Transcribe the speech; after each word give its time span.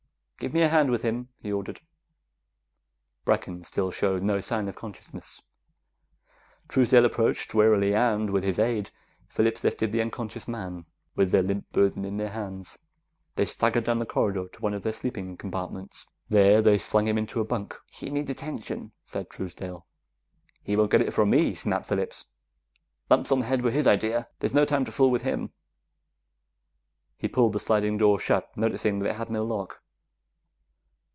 "Give 0.41 0.55
me 0.55 0.63
a 0.63 0.69
hand 0.69 0.89
with 0.89 1.03
him," 1.03 1.29
he 1.39 1.51
ordered. 1.51 1.81
Brecken 3.27 3.63
still 3.63 3.91
showed 3.91 4.23
no 4.23 4.41
sign 4.41 4.67
of 4.67 4.75
consciousness. 4.75 5.43
Truesdale 6.67 7.05
approached 7.05 7.53
warily, 7.53 7.93
and 7.93 8.27
with 8.31 8.43
his 8.43 8.57
aid 8.57 8.89
Phillips 9.27 9.63
lifted 9.63 9.91
the 9.91 10.01
unconscious 10.01 10.47
man. 10.47 10.87
With 11.15 11.29
their 11.29 11.43
burden 11.43 12.01
limp 12.01 12.05
in 12.13 12.17
their 12.17 12.31
hands, 12.31 12.79
they 13.35 13.45
staggered 13.45 13.83
down 13.83 13.99
the 13.99 14.05
corridor 14.07 14.47
to 14.47 14.61
one 14.61 14.73
of 14.73 14.81
the 14.81 14.93
sleeping 14.93 15.37
compartments. 15.37 16.07
There, 16.27 16.59
they 16.59 16.79
slung 16.79 17.05
him 17.07 17.19
into 17.19 17.39
a 17.39 17.45
bunk. 17.45 17.77
"He 17.85 18.09
needs 18.09 18.31
attention," 18.31 18.93
said 19.05 19.29
Truesdale. 19.29 19.85
"He 20.63 20.75
won't 20.75 20.89
get 20.89 21.01
it 21.03 21.11
from 21.13 21.29
me," 21.29 21.53
snapped 21.53 21.85
Phillips. 21.85 22.25
"Lumps 23.11 23.31
on 23.31 23.41
the 23.41 23.45
head 23.45 23.61
were 23.61 23.69
his 23.69 23.85
idea; 23.85 24.27
there's 24.39 24.55
no 24.55 24.65
time 24.65 24.85
to 24.85 24.91
fool 24.91 25.11
with 25.11 25.21
him." 25.21 25.51
He 27.15 27.27
pulled 27.27 27.53
the 27.53 27.59
sliding 27.59 27.99
door 27.99 28.19
shut, 28.19 28.49
noticing 28.57 28.97
that 28.97 29.09
it 29.11 29.15
had 29.17 29.29
no 29.29 29.43
lock. 29.43 29.83